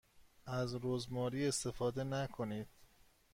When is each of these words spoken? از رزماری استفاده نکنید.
از 0.45 0.75
رزماری 0.83 1.47
استفاده 1.47 2.03
نکنید. 2.03 2.67